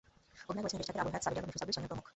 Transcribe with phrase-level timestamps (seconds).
[0.49, 2.05] অভিনয় করেছেন ইরেশ যাকের, আবুল হায়াত, সাবেরি আলম, মিশু সাব্বির, সোনিয়া প্রমুখ।